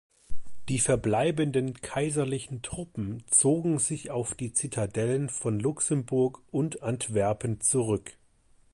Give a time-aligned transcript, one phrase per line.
[0.67, 8.17] Die verbleibenden kaiserlichen Truppen zogen sich auf die Zitadellen von Luxemburg und Antwerpen zurück.